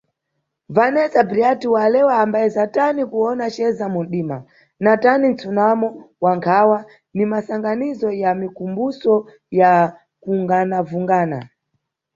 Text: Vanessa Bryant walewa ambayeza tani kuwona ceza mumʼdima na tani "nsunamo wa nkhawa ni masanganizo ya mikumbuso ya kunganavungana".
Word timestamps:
Vanessa 0.75 1.21
Bryant 1.29 1.61
walewa 1.75 2.15
ambayeza 2.23 2.63
tani 2.75 3.01
kuwona 3.11 3.45
ceza 3.55 3.85
mumʼdima 3.93 4.37
na 4.83 4.91
tani 5.03 5.25
"nsunamo 5.33 5.87
wa 6.23 6.31
nkhawa 6.37 6.77
ni 7.15 7.23
masanganizo 7.31 8.07
ya 8.21 8.31
mikumbuso 8.41 9.13
ya 9.59 9.71
kunganavungana". 10.23 11.39